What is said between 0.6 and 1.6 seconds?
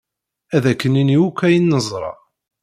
ak-nini akk